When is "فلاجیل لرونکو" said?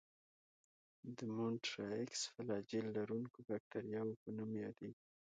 2.33-3.37